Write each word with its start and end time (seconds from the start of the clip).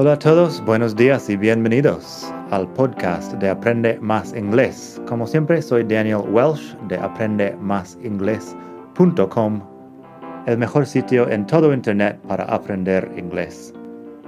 Hola 0.00 0.12
a 0.12 0.18
todos, 0.20 0.64
buenos 0.64 0.94
días 0.94 1.28
y 1.28 1.36
bienvenidos 1.36 2.32
al 2.52 2.72
podcast 2.74 3.32
de 3.32 3.50
Aprende 3.50 3.98
Más 4.00 4.32
Inglés. 4.32 5.02
Como 5.08 5.26
siempre, 5.26 5.60
soy 5.60 5.82
Daniel 5.82 6.22
Welsh 6.30 6.76
de 6.86 6.96
aprendemásinglés.com, 6.98 9.60
el 10.46 10.56
mejor 10.56 10.86
sitio 10.86 11.28
en 11.28 11.44
todo 11.48 11.74
Internet 11.74 12.16
para 12.28 12.44
aprender 12.44 13.10
inglés. 13.16 13.74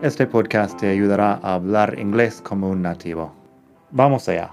Este 0.03 0.27
podcast 0.27 0.77
te 0.77 0.89
ayudará 0.89 1.35
a 1.35 1.55
hablar 1.55 1.97
inglés 2.01 2.43
como 2.43 2.69
un 2.69 2.83
nativo. 2.83 3.33
Vamos 3.93 4.29
allá. 4.29 4.53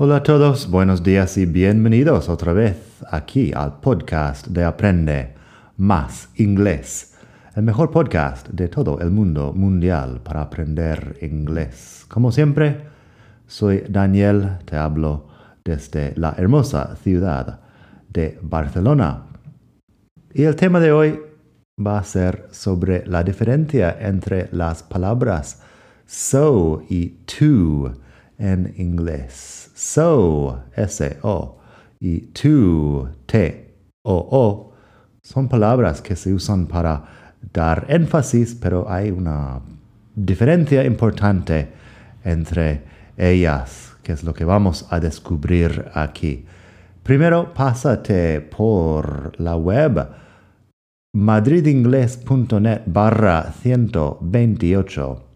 Hola 0.00 0.18
a 0.18 0.22
todos, 0.22 0.70
buenos 0.70 1.02
días 1.02 1.36
y 1.38 1.44
bienvenidos 1.44 2.28
otra 2.28 2.52
vez 2.52 3.02
aquí 3.10 3.50
al 3.52 3.80
podcast 3.80 4.46
de 4.46 4.62
Aprende 4.62 5.34
Más 5.76 6.28
Inglés, 6.36 7.16
el 7.56 7.64
mejor 7.64 7.90
podcast 7.90 8.46
de 8.46 8.68
todo 8.68 9.00
el 9.00 9.10
mundo 9.10 9.52
mundial 9.52 10.20
para 10.22 10.42
aprender 10.42 11.18
inglés. 11.20 12.06
Como 12.08 12.30
siempre, 12.30 12.82
soy 13.48 13.82
Daniel, 13.88 14.58
te 14.66 14.76
hablo 14.76 15.26
desde 15.64 16.12
la 16.14 16.32
hermosa 16.38 16.94
ciudad 17.02 17.58
de 18.08 18.38
Barcelona. 18.40 19.24
Y 20.32 20.44
el 20.44 20.54
tema 20.54 20.78
de 20.78 20.92
hoy 20.92 21.20
va 21.84 21.98
a 21.98 22.04
ser 22.04 22.46
sobre 22.52 23.04
la 23.04 23.24
diferencia 23.24 23.96
entre 23.98 24.48
las 24.52 24.84
palabras 24.84 25.60
so 26.06 26.84
y 26.88 27.16
to 27.26 27.94
en 28.38 28.74
inglés. 28.78 29.70
So, 29.74 30.64
S-O, 30.74 31.58
y 32.00 32.20
to, 32.32 33.10
T-O-O, 33.26 34.72
son 35.22 35.48
palabras 35.48 36.00
que 36.00 36.16
se 36.16 36.32
usan 36.32 36.66
para 36.66 37.04
dar 37.52 37.86
énfasis, 37.88 38.54
pero 38.54 38.90
hay 38.90 39.10
una 39.10 39.60
diferencia 40.14 40.84
importante 40.84 41.68
entre 42.24 42.82
ellas, 43.16 43.96
que 44.02 44.12
es 44.12 44.24
lo 44.24 44.32
que 44.32 44.44
vamos 44.44 44.86
a 44.90 45.00
descubrir 45.00 45.86
aquí. 45.94 46.46
Primero, 47.02 47.52
pásate 47.54 48.40
por 48.40 49.32
la 49.40 49.56
web 49.56 50.08
madridingles.net 51.14 52.82
barra 52.86 53.52
128 53.62 55.27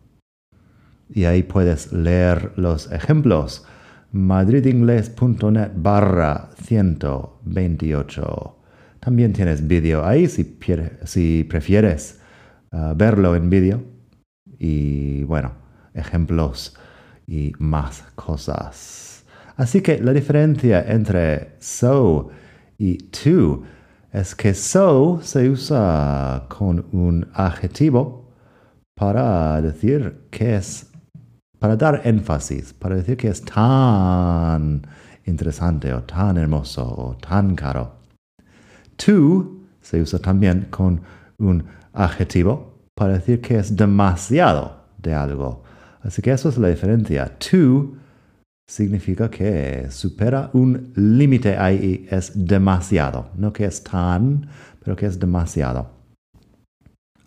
y 1.14 1.24
ahí 1.24 1.42
puedes 1.42 1.92
leer 1.92 2.52
los 2.56 2.90
ejemplos. 2.92 3.64
madridingles.net 4.12 5.70
barra 5.74 6.50
128. 6.62 8.58
También 9.00 9.32
tienes 9.32 9.66
vídeo 9.66 10.04
ahí 10.04 10.28
si, 10.28 10.56
si 11.04 11.44
prefieres 11.44 12.20
uh, 12.72 12.94
verlo 12.94 13.34
en 13.34 13.50
vídeo. 13.50 13.82
Y 14.58 15.24
bueno, 15.24 15.52
ejemplos 15.94 16.76
y 17.26 17.52
más 17.58 18.04
cosas. 18.14 19.24
Así 19.56 19.80
que 19.80 19.98
la 19.98 20.12
diferencia 20.12 20.84
entre 20.86 21.56
so 21.58 22.30
y 22.78 22.98
to 22.98 23.62
es 24.12 24.34
que 24.34 24.54
so 24.54 25.20
se 25.22 25.48
usa 25.48 26.46
con 26.48 26.86
un 26.92 27.28
adjetivo 27.34 28.30
para 28.94 29.60
decir 29.62 30.26
que 30.30 30.56
es 30.56 30.91
para 31.62 31.76
dar 31.76 32.00
énfasis, 32.04 32.72
para 32.72 32.96
decir 32.96 33.16
que 33.16 33.28
es 33.28 33.40
tan 33.40 34.82
interesante 35.26 35.94
o 35.94 36.02
tan 36.02 36.36
hermoso 36.36 36.82
o 36.82 37.16
tan 37.16 37.54
caro. 37.54 37.92
To 38.96 39.60
se 39.80 40.02
usa 40.02 40.18
también 40.18 40.66
con 40.70 41.00
un 41.38 41.62
adjetivo 41.92 42.80
para 42.96 43.12
decir 43.12 43.40
que 43.40 43.58
es 43.58 43.76
demasiado 43.76 44.74
de 44.98 45.14
algo. 45.14 45.62
Así 46.02 46.20
que 46.20 46.32
eso 46.32 46.48
es 46.48 46.58
la 46.58 46.66
diferencia. 46.66 47.30
To 47.38 47.94
significa 48.66 49.30
que 49.30 49.86
supera 49.88 50.50
un 50.54 50.92
límite 50.96 51.56
ahí 51.56 52.08
es 52.10 52.32
demasiado. 52.34 53.30
No 53.36 53.52
que 53.52 53.66
es 53.66 53.84
tan, 53.84 54.48
pero 54.82 54.96
que 54.96 55.06
es 55.06 55.20
demasiado. 55.20 55.90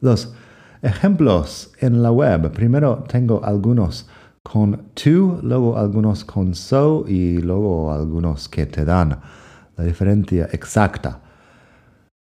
Los 0.02 0.36
ejemplos 0.82 1.72
en 1.80 2.04
la 2.04 2.12
web. 2.12 2.52
Primero 2.52 3.06
tengo 3.08 3.42
algunos 3.42 4.10
con 4.46 4.92
to, 4.94 5.40
luego 5.42 5.76
algunos 5.76 6.24
con 6.24 6.54
so 6.54 7.04
y 7.08 7.40
luego 7.40 7.92
algunos 7.92 8.48
que 8.48 8.68
te 8.68 8.86
dan 8.86 9.20
la 9.76 9.84
diferencia 9.84 10.48
exacta. 10.54 11.20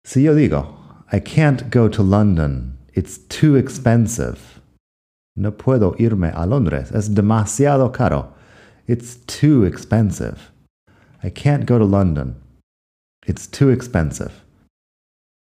Si 0.03 0.23
yo 0.23 0.33
digo, 0.33 0.75
I 1.13 1.19
can't 1.19 1.71
go 1.71 1.87
to 1.87 2.03
London, 2.03 2.77
it's 2.93 3.19
too 3.29 3.55
expensive. 3.55 4.59
No 5.35 5.51
puedo 5.51 5.95
irme 5.99 6.31
a 6.35 6.45
Londres, 6.45 6.91
es 6.91 7.13
demasiado 7.13 7.91
caro. 7.91 8.33
It's 8.87 9.17
too 9.27 9.63
expensive. 9.63 10.51
I 11.23 11.29
can't 11.29 11.65
go 11.65 11.77
to 11.77 11.85
London. 11.85 12.35
It's 13.27 13.47
too 13.47 13.69
expensive. 13.69 14.31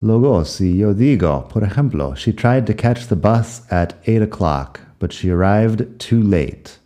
Luego, 0.02 0.44
si 0.44 0.78
yo 0.78 0.94
digo, 0.94 1.48
por 1.48 1.62
ejemplo, 1.62 2.16
she 2.16 2.32
tried 2.32 2.66
to 2.66 2.74
catch 2.74 3.08
the 3.08 3.16
bus 3.16 3.62
at 3.70 3.94
8 4.06 4.22
o'clock 4.22 4.80
but 5.00 5.12
she 5.12 5.30
arrived 5.30 5.98
too 5.98 6.22
late. 6.22 6.78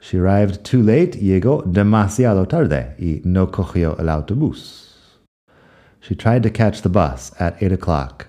She 0.00 0.18
arrived 0.18 0.64
too 0.64 0.82
late, 0.82 1.18
llegó 1.18 1.62
demasiado 1.64 2.46
tarde 2.46 2.94
y 2.98 3.20
no 3.24 3.46
cogió 3.48 3.98
el 3.98 4.08
autobús. 4.08 4.90
She 6.00 6.14
tried 6.14 6.42
to 6.42 6.50
catch 6.50 6.82
the 6.82 6.88
bus 6.88 7.32
at 7.40 7.56
8 7.62 7.72
o'clock, 7.72 8.26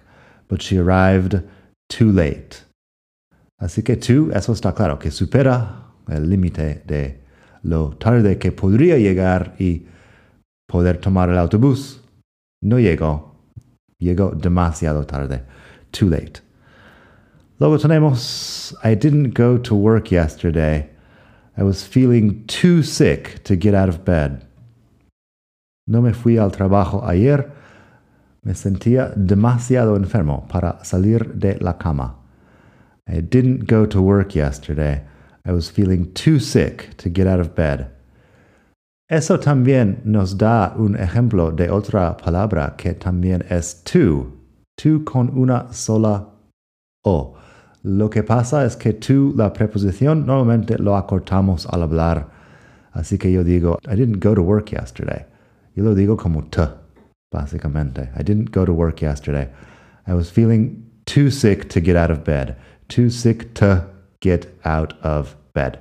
but 0.47 0.61
she 0.61 0.77
arrived 0.77 1.43
too 1.89 2.11
late. 2.11 2.63
Así 3.59 3.83
que 3.83 3.97
tú, 3.97 4.31
eso 4.33 4.53
está 4.53 4.73
claro, 4.73 4.99
que 4.99 5.09
supera 5.09 5.83
el 6.07 6.29
límite 6.29 6.83
de 6.85 7.19
lo 7.63 7.95
tarde 7.97 8.37
que 8.37 8.51
podría 8.51 8.97
llegar 8.97 9.55
y 9.57 9.87
poder 10.67 10.99
tomar 10.99 11.29
el 11.29 11.37
autobús. 11.37 12.01
No 12.61 12.77
llegó, 12.79 13.35
llegó 13.97 14.31
demasiado 14.31 15.05
tarde, 15.05 15.43
too 15.91 16.09
late. 16.09 16.52
Luego 17.59 17.77
tenemos, 17.77 18.73
I 18.83 18.95
didn't 18.95 19.33
go 19.33 19.57
to 19.57 19.75
work 19.75 20.11
yesterday. 20.11 20.89
I 21.55 21.63
was 21.63 21.85
feeling 21.85 22.45
too 22.47 22.81
sick 22.81 23.43
to 23.43 23.55
get 23.55 23.75
out 23.75 23.89
of 23.89 24.03
bed. 24.03 24.45
No 25.85 26.01
me 26.01 26.13
fui 26.13 26.37
al 26.37 26.49
trabajo 26.51 27.05
ayer. 27.07 27.51
Me 28.43 28.53
sentía 28.53 29.13
demasiado 29.15 29.95
enfermo 29.95 30.47
para 30.49 30.79
salir 30.83 31.39
de 31.39 31.57
la 31.59 31.73
cama. 31.73 32.15
I 33.07 33.21
didn't 33.21 33.67
go 33.67 33.85
to 33.85 34.01
work 34.01 34.33
yesterday. 34.35 35.03
I 35.45 35.51
was 35.51 35.69
feeling 35.69 36.11
too 36.13 36.39
sick 36.39 36.97
to 36.97 37.09
get 37.09 37.27
out 37.27 37.39
of 37.39 37.53
bed. 37.53 37.87
Eso 39.09 39.37
también 39.37 40.03
nos 40.05 40.33
da 40.33 40.73
un 40.75 40.95
ejemplo 40.95 41.51
de 41.55 41.69
otra 41.69 42.17
palabra 42.17 42.75
que 42.77 42.93
también 42.93 43.45
es 43.49 43.83
tú, 43.83 44.31
tú 44.75 45.03
con 45.03 45.29
una 45.37 45.71
sola 45.71 46.29
o. 47.05 47.35
Lo 47.83 48.09
que 48.09 48.23
pasa 48.23 48.65
es 48.65 48.77
que 48.77 48.93
tú, 48.93 49.33
la 49.35 49.51
preposición, 49.51 50.25
normalmente 50.25 50.77
lo 50.77 50.95
acortamos 50.95 51.67
al 51.67 51.83
hablar. 51.83 52.29
Así 52.93 53.17
que 53.17 53.29
yo 53.29 53.43
digo, 53.43 53.77
I 53.85 53.95
didn't 53.95 54.23
go 54.23 54.33
to 54.33 54.41
work 54.41 54.71
yesterday. 54.71 55.25
Yo 55.75 55.83
lo 55.83 55.93
digo 55.93 56.15
como 56.15 56.43
t, 56.43 56.61
básicamente. 57.29 58.09
I 58.17 58.23
didn't 58.23 58.51
go 58.51 58.65
to 58.65 58.73
work 58.73 59.01
yesterday. 59.01 59.49
I 60.07 60.13
was 60.13 60.31
feeling 60.31 60.89
too 61.05 61.29
sick 61.29 61.67
to 61.69 61.81
get 61.81 61.97
out 61.97 62.09
of 62.09 62.23
bed. 62.23 62.55
Too 62.87 63.09
sick 63.09 63.53
to 63.55 63.85
get 64.21 64.47
out 64.63 64.93
of 65.03 65.35
bed. 65.53 65.79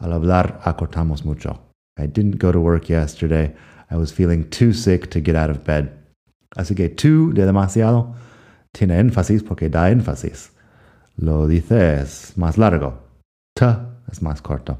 Al 0.00 0.10
hablar 0.10 0.60
acortamos 0.64 1.24
mucho. 1.24 1.58
I 1.96 2.06
didn't 2.06 2.38
go 2.38 2.52
to 2.52 2.60
work 2.60 2.90
yesterday. 2.90 3.54
I 3.90 3.96
was 3.96 4.12
feeling 4.12 4.50
too 4.50 4.74
sick 4.74 5.10
to 5.10 5.20
get 5.20 5.36
out 5.36 5.48
of 5.48 5.64
bed. 5.64 5.90
Así 6.56 6.76
que 6.76 6.90
too 6.90 7.32
de 7.32 7.46
demasiado 7.46 8.14
tiene 8.74 8.98
énfasis 8.98 9.42
porque 9.42 9.70
da 9.70 9.90
énfasis. 9.90 10.50
Lo 11.16 11.46
dices 11.46 12.32
más 12.36 12.58
largo. 12.58 12.98
T 13.54 13.66
es 14.10 14.22
más 14.22 14.40
corto. 14.42 14.78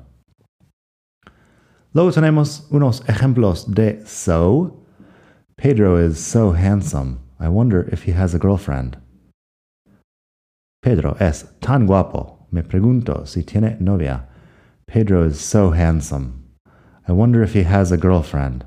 Luego 1.92 2.10
tenemos 2.10 2.66
unos 2.70 3.02
ejemplos 3.08 3.66
de 3.70 4.02
so. 4.06 4.82
Pedro 5.56 5.98
is 5.98 6.18
so 6.18 6.52
handsome. 6.52 7.18
I 7.38 7.48
wonder 7.48 7.86
if 7.92 8.04
he 8.06 8.12
has 8.12 8.34
a 8.34 8.38
girlfriend. 8.38 8.96
Pedro 10.82 11.16
es 11.20 11.44
tan 11.60 11.86
guapo. 11.86 12.46
Me 12.50 12.62
pregunto 12.62 13.26
si 13.26 13.42
tiene 13.42 13.76
novia. 13.78 14.28
Pedro 14.86 15.24
is 15.24 15.38
so 15.38 15.70
handsome. 15.70 16.44
I 17.06 17.12
wonder 17.12 17.42
if 17.42 17.54
he 17.54 17.64
has 17.64 17.92
a 17.92 17.96
girlfriend. 17.96 18.64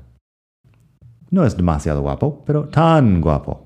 No 1.30 1.42
es 1.42 1.54
demasiado 1.54 2.02
guapo, 2.02 2.44
pero 2.46 2.64
tan 2.66 3.20
guapo. 3.20 3.65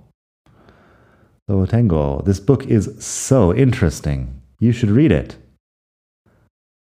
Luego 1.51 1.67
tengo, 1.67 2.23
this 2.25 2.39
book 2.39 2.65
is 2.69 3.05
so 3.05 3.53
interesting. 3.53 4.41
You 4.61 4.71
should 4.71 4.93
read 4.93 5.11
it. 5.11 5.37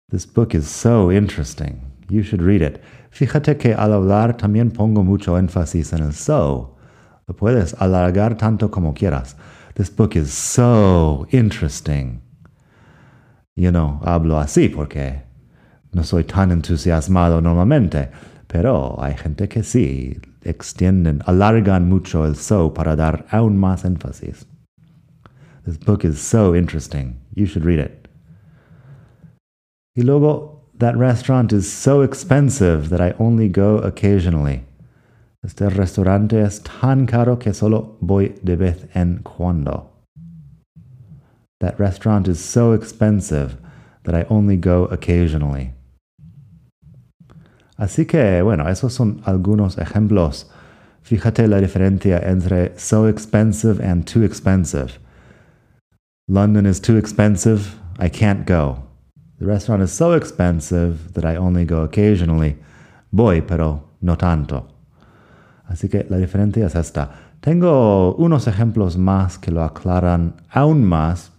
This 0.09 0.25
book 0.25 0.55
is 0.55 0.67
so 0.67 1.11
interesting. 1.11 1.79
You 2.09 2.23
should 2.23 2.41
read 2.41 2.63
it. 2.63 2.81
Fíjate 3.11 3.59
que 3.59 3.75
al 3.75 3.93
hablar 3.93 4.35
también 4.35 4.71
pongo 4.71 5.03
mucho 5.03 5.37
énfasis 5.37 5.93
en 5.93 6.01
el 6.01 6.13
so. 6.13 6.75
Lo 7.27 7.35
puedes 7.35 7.75
alargar 7.75 8.35
tanto 8.35 8.71
como 8.71 8.95
quieras. 8.95 9.35
This 9.75 9.91
book 9.91 10.15
is 10.15 10.33
so 10.33 11.27
interesting. 11.29 12.23
You 13.55 13.69
know, 13.69 13.99
hablo 14.03 14.39
así 14.39 14.69
porque 14.69 15.21
no 15.93 16.01
soy 16.03 16.23
tan 16.23 16.51
entusiasmado 16.51 17.41
normalmente, 17.43 18.09
pero 18.47 18.95
hay 19.01 19.15
gente 19.15 19.47
que 19.47 19.63
sí 19.63 20.19
extienden, 20.43 21.21
alargan 21.25 21.89
mucho 21.89 22.25
el 22.25 22.35
so 22.35 22.73
para 22.73 22.95
dar 22.95 23.25
aún 23.31 23.57
más 23.57 23.83
énfasis. 23.83 24.45
This 25.65 25.77
book 25.77 26.05
is 26.05 26.19
so 26.19 26.55
interesting. 26.55 27.17
You 27.35 27.45
should 27.45 27.65
read 27.65 27.79
it. 27.79 28.07
Y 29.95 30.03
luego, 30.03 30.61
that 30.79 30.95
restaurant 30.95 31.51
is 31.51 31.69
so 31.69 32.01
expensive 32.01 32.89
that 32.89 33.01
I 33.01 33.13
only 33.19 33.49
go 33.49 33.77
occasionally. 33.77 34.63
Este 35.43 35.69
restaurante 35.69 36.41
es 36.41 36.61
tan 36.61 37.05
caro 37.05 37.37
que 37.37 37.53
solo 37.53 37.97
voy 37.99 38.35
de 38.43 38.55
vez 38.55 38.87
en 38.93 39.19
cuando. 39.23 39.89
That 41.59 41.79
restaurant 41.79 42.27
is 42.27 42.39
so 42.39 42.73
expensive 42.73 43.57
that 44.03 44.15
I 44.15 44.25
only 44.29 44.55
go 44.55 44.85
occasionally. 44.85 45.73
Así 47.77 48.05
que, 48.05 48.41
bueno, 48.41 48.67
esos 48.67 48.93
son 48.93 49.21
algunos 49.23 49.77
ejemplos. 49.77 50.49
Fíjate 51.03 51.47
la 51.47 51.61
diferencia 51.61 52.19
entre 52.19 52.77
so 52.77 53.07
expensive 53.07 53.85
and 53.85 54.05
too 54.05 54.23
expensive. 54.23 54.99
London 56.27 56.65
is 56.65 56.81
too 56.81 56.97
expensive, 56.97 57.75
I 57.99 58.09
can't 58.09 58.45
go. 58.45 58.83
The 59.39 59.45
restaurant 59.45 59.83
is 59.83 59.91
so 59.91 60.13
expensive 60.13 61.13
that 61.13 61.23
I 61.23 61.37
only 61.37 61.65
go 61.65 61.83
occasionally. 61.83 62.57
Voy, 63.11 63.41
pero 63.41 63.91
no 64.01 64.17
tanto. 64.17 64.67
Así 65.69 65.87
que 65.87 66.05
la 66.09 66.17
diferencia 66.17 66.65
es 66.65 66.75
esta. 66.75 67.11
Tengo 67.39 68.15
unos 68.15 68.47
ejemplos 68.47 68.97
más 68.97 69.37
que 69.37 69.51
lo 69.51 69.63
aclaran 69.63 70.35
aún 70.49 70.83
más. 70.83 71.31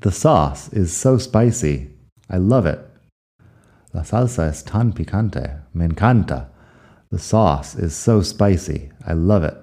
The 0.00 0.10
sauce 0.10 0.70
is 0.72 0.92
so 0.92 1.18
spicy. 1.18 1.90
I 2.30 2.38
love 2.38 2.66
it. 2.66 2.93
La 3.94 4.02
salsa 4.02 4.48
es 4.48 4.64
tan 4.64 4.92
picante. 4.92 5.60
Me 5.72 5.86
encanta. 5.86 6.48
The 7.10 7.18
sauce 7.18 7.76
is 7.76 7.94
so 7.94 8.22
spicy. 8.22 8.90
I 9.06 9.12
love 9.12 9.44
it. 9.44 9.54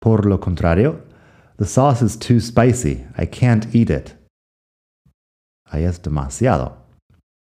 Por 0.00 0.22
lo 0.22 0.38
contrario, 0.38 1.02
the 1.58 1.66
sauce 1.66 2.00
is 2.00 2.16
too 2.16 2.40
spicy. 2.40 3.04
I 3.18 3.26
can't 3.26 3.74
eat 3.74 3.90
it. 3.90 4.14
Ahí 5.70 5.84
es 5.86 5.98
demasiado. 5.98 6.72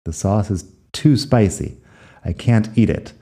The 0.04 0.12
sauce 0.12 0.52
is 0.52 0.66
too 0.92 1.16
spicy. 1.16 1.78
I 2.26 2.34
can't 2.34 2.70
eat 2.78 2.90
it. 2.90 3.14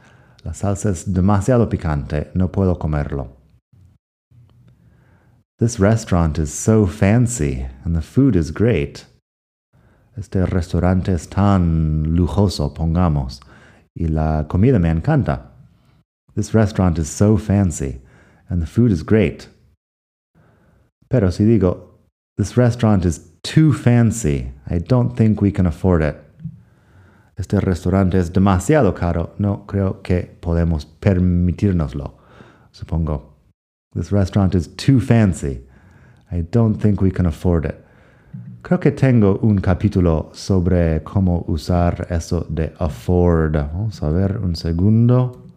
La 0.43 0.53
salsa 0.53 0.89
es 0.89 1.03
demasiado 1.03 1.69
picante. 1.69 2.33
No 2.33 2.47
puedo 2.47 2.79
comerlo. 2.79 3.29
This 5.59 5.79
restaurant 5.79 6.39
is 6.39 6.51
so 6.51 6.87
fancy 6.87 7.67
and 7.83 7.95
the 7.95 8.01
food 8.01 8.35
is 8.35 8.49
great. 8.49 9.05
Este 10.19 10.45
restaurante 10.45 11.13
es 11.13 11.29
tan 11.29 12.13
lujoso, 12.13 12.73
pongamos, 12.73 13.39
y 13.95 14.09
la 14.09 14.47
comida 14.49 14.77
me 14.77 14.89
encanta. 14.89 15.53
This 16.35 16.53
restaurant 16.53 16.99
is 16.99 17.07
so 17.07 17.37
fancy, 17.37 18.01
and 18.49 18.61
the 18.61 18.67
food 18.67 18.91
is 18.91 19.01
great. 19.01 19.47
Pero 21.09 21.31
si 21.31 21.45
digo, 21.45 22.01
this 22.35 22.57
restaurant 22.57 23.05
is 23.05 23.31
too 23.43 23.71
fancy, 23.71 24.51
I 24.69 24.79
don't 24.79 25.15
think 25.15 25.41
we 25.41 25.53
can 25.53 25.65
afford 25.65 26.01
it. 26.01 26.17
Este 27.37 27.61
restaurante 27.61 28.17
es 28.17 28.33
demasiado 28.33 28.93
caro, 28.93 29.31
no 29.37 29.65
creo 29.67 30.03
que 30.03 30.37
podemos 30.41 30.85
permitirnoslo, 30.85 32.15
supongo. 32.73 33.35
This 33.93 34.11
restaurant 34.11 34.53
is 34.53 34.67
too 34.67 34.99
fancy, 34.99 35.61
I 36.29 36.41
don't 36.41 36.75
think 36.75 36.99
we 36.99 37.09
can 37.09 37.25
afford 37.25 37.63
it. 37.63 37.85
Creo 38.69 38.79
que 38.79 38.91
tengo 38.91 39.39
un 39.41 39.57
capítulo 39.57 40.29
sobre 40.31 41.01
cómo 41.01 41.43
usar 41.47 42.05
eso 42.11 42.45
de 42.47 42.71
afford. 42.77 43.53
Vamos 43.53 44.03
a 44.03 44.11
ver 44.11 44.37
un 44.37 44.55
segundo. 44.55 45.47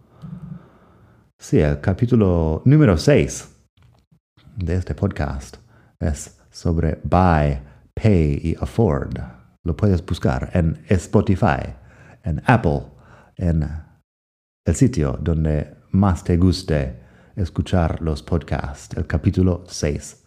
Sí, 1.39 1.59
el 1.59 1.79
capítulo 1.79 2.63
número 2.65 2.97
6 2.97 3.55
de 4.57 4.77
este 4.77 4.95
podcast 4.95 5.59
es 6.01 6.39
sobre 6.51 7.01
buy, 7.05 7.61
pay 7.93 8.41
y 8.45 8.57
afford. 8.59 9.19
Lo 9.63 9.77
puedes 9.77 10.03
buscar 10.07 10.49
en 10.55 10.83
Spotify, 10.89 11.69
en 12.25 12.43
Apple, 12.47 12.85
en 13.37 13.69
el 14.65 14.75
sitio 14.75 15.19
donde 15.21 15.77
más 15.91 16.25
te 16.25 16.39
guste 16.39 16.99
escuchar 17.37 18.01
los 18.01 18.23
podcasts, 18.23 18.97
el 18.97 19.07
capítulo 19.07 19.65
6. 19.67 20.22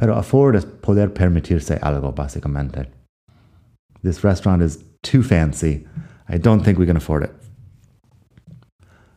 Pero 0.00 0.16
afford 0.16 0.56
es 0.56 0.64
poder 0.64 1.12
permitirse 1.12 1.78
algo, 1.82 2.12
básicamente. 2.12 2.86
This 4.02 4.24
restaurant 4.24 4.62
is 4.62 4.78
too 5.02 5.22
fancy. 5.22 5.86
I 6.26 6.38
don't 6.38 6.64
think 6.64 6.78
we 6.78 6.86
can 6.86 6.96
afford 6.96 7.24
it. 7.24 7.32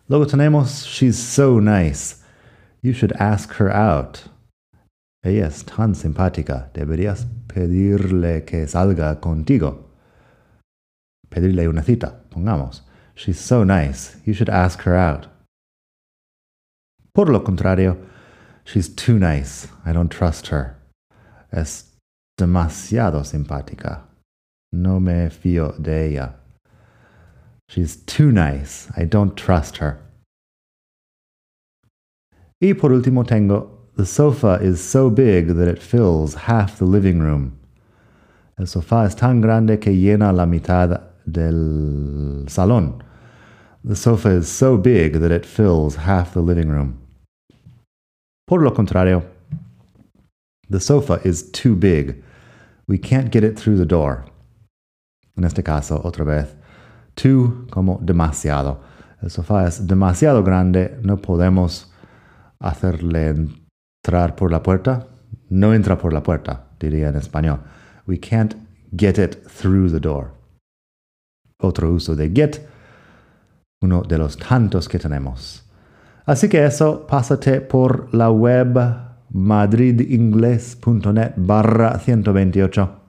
Luego 0.10 0.26
tenemos, 0.26 0.86
she's 0.86 1.18
so 1.18 1.62
nice. 1.62 2.22
You 2.82 2.92
should 2.92 3.14
ask 3.14 3.54
her 3.54 3.72
out. 3.72 4.28
Ella 5.24 5.46
es 5.46 5.64
tan 5.64 5.96
simpática. 5.96 6.70
Deberías 6.74 7.26
pedirle 7.48 8.44
que 8.46 8.68
salga 8.68 9.22
contigo. 9.22 9.86
Pedirle 11.30 11.70
una 11.70 11.82
cita, 11.82 12.24
pongamos. 12.30 12.82
She's 13.16 13.40
so 13.40 13.64
nice. 13.64 14.18
You 14.26 14.34
should 14.34 14.50
ask 14.50 14.82
her 14.82 14.96
out. 14.96 15.28
Por 17.14 17.30
lo 17.30 17.42
contrario, 17.46 17.96
She's 18.66 18.90
too 18.90 19.20
nice. 19.20 19.68
I 19.86 19.92
don't 19.92 20.10
trust 20.10 20.48
her. 20.48 20.78
Es 21.52 21.86
demasiado 22.40 23.24
simpática. 23.24 24.02
No 24.72 25.00
me 25.00 25.30
fío 25.30 25.82
de 25.82 26.08
ella. 26.08 26.36
She's 27.70 27.96
too 27.96 28.32
nice. 28.32 28.90
I 28.98 29.06
don't 29.06 29.36
trust 29.36 29.78
her. 29.78 30.00
Y 32.62 32.74
por 32.74 32.92
último 32.92 33.28
tengo, 33.28 33.70
the 33.96 34.06
sofa 34.06 34.60
is 34.62 34.82
so 34.82 35.10
big 35.10 35.56
that 35.56 35.68
it 35.68 35.82
fills 35.82 36.34
half 36.34 36.78
the 36.80 36.86
living 36.86 37.20
room. 37.20 37.60
El 38.58 38.66
sofá 38.66 39.06
es 39.06 39.16
tan 39.16 39.42
grande 39.42 39.80
que 39.80 39.92
llena 39.92 40.32
la 40.34 40.46
mitad 40.46 41.02
del 41.30 42.46
salón. 42.48 43.02
The 43.84 43.96
sofa 43.96 44.30
is 44.30 44.48
so 44.48 44.78
big 44.78 45.20
that 45.20 45.32
it 45.32 45.46
fills 45.46 45.96
half 45.96 46.34
the 46.34 46.42
living 46.42 46.70
room. 46.70 47.03
Por 48.54 48.62
lo 48.62 48.72
contrario, 48.72 49.24
the 50.70 50.80
sofa 50.80 51.20
is 51.24 51.52
too 51.52 51.76
big. 51.76 52.24
We 52.88 53.00
can't 53.00 53.32
get 53.32 53.44
it 53.44 53.58
through 53.58 53.80
the 53.80 53.86
door. 53.88 54.26
En 55.36 55.44
este 55.44 55.64
caso, 55.64 56.00
otra 56.04 56.24
vez, 56.24 56.56
too 57.16 57.66
como 57.72 57.98
demasiado. 58.04 58.80
El 59.24 59.32
sofá 59.32 59.66
es 59.66 59.88
demasiado 59.88 60.44
grande, 60.44 61.00
no 61.02 61.18
podemos 61.18 61.92
hacerle 62.60 63.30
entrar 63.30 64.36
por 64.36 64.52
la 64.52 64.62
puerta. 64.62 65.08
No 65.50 65.74
entra 65.74 65.98
por 65.98 66.14
la 66.14 66.22
puerta, 66.22 66.68
diría 66.80 67.10
en 67.10 67.16
español. 67.16 67.60
We 68.06 68.20
can't 68.20 68.54
get 68.96 69.18
it 69.18 69.48
through 69.48 69.90
the 69.90 70.00
door. 70.00 70.32
Otro 71.60 71.92
uso 71.92 72.16
de 72.16 72.30
get, 72.30 72.60
uno 73.82 74.04
de 74.04 74.20
los 74.20 74.38
tantos 74.38 74.88
que 74.88 75.00
tenemos. 75.00 75.64
Así 76.26 76.48
que 76.48 76.66
eso, 76.66 77.06
pásate 77.06 77.60
por 77.60 78.08
la 78.14 78.32
web 78.32 78.80
madridingles.net 79.30 81.34
barra 81.36 82.00
128. 82.00 83.02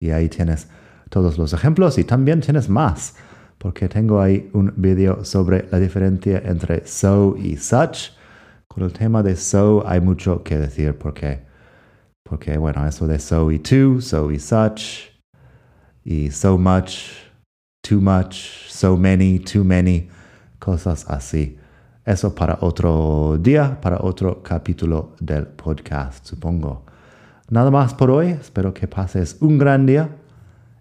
Y 0.00 0.08
ahí 0.10 0.30
tienes 0.30 0.68
todos 1.10 1.36
los 1.36 1.52
ejemplos 1.52 1.98
y 1.98 2.04
también 2.04 2.40
tienes 2.40 2.70
más, 2.70 3.14
porque 3.58 3.90
tengo 3.90 4.22
ahí 4.22 4.48
un 4.54 4.72
video 4.76 5.22
sobre 5.22 5.68
la 5.70 5.78
diferencia 5.78 6.40
entre 6.44 6.86
so 6.86 7.36
y 7.36 7.58
such. 7.58 8.12
Con 8.68 8.84
el 8.84 8.92
tema 8.94 9.22
de 9.22 9.36
so 9.36 9.86
hay 9.86 10.00
mucho 10.00 10.42
que 10.42 10.56
decir 10.56 10.96
porque, 10.96 11.42
porque 12.22 12.56
bueno, 12.56 12.86
eso 12.86 13.06
de 13.06 13.18
so 13.18 13.52
y 13.52 13.58
to, 13.58 14.00
so 14.00 14.30
y 14.30 14.38
such, 14.38 15.10
y 16.04 16.30
so 16.30 16.56
much, 16.56 17.10
too 17.86 18.00
much, 18.00 18.70
so 18.70 18.96
many, 18.96 19.38
too 19.38 19.62
many, 19.62 20.08
cosas 20.58 21.04
así. 21.10 21.58
Eso 22.04 22.34
para 22.34 22.58
otro 22.60 23.38
día, 23.38 23.80
para 23.80 23.98
otro 24.00 24.42
capítulo 24.42 25.14
del 25.20 25.46
podcast, 25.46 26.26
supongo. 26.26 26.84
Nada 27.48 27.70
más 27.70 27.94
por 27.94 28.10
hoy. 28.10 28.30
Espero 28.30 28.74
que 28.74 28.88
pases 28.88 29.36
un 29.40 29.58
gran 29.58 29.86
día 29.86 30.08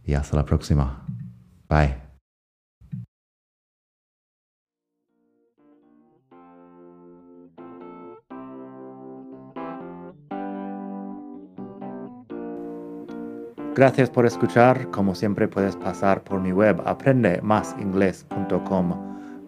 y 0.04 0.14
hasta 0.14 0.38
la 0.38 0.46
próxima. 0.46 1.06
Bye. 1.70 1.98
Gracias 13.76 14.10
por 14.10 14.26
escuchar. 14.26 14.90
Como 14.92 15.14
siempre 15.16 15.48
puedes 15.48 15.76
pasar 15.76 16.24
por 16.24 16.40
mi 16.42 16.52
web 16.52 16.82
aprendemasingles.com. 16.86 19.21